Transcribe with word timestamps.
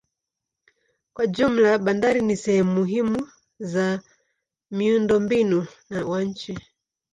Kwa 1.13 1.27
jumla 1.27 1.77
bandari 1.77 2.21
ni 2.21 2.37
sehemu 2.37 2.71
muhimu 2.73 3.29
za 3.59 4.01
miundombinu 4.71 5.67
wa 6.05 6.23
nchi. 6.23 6.57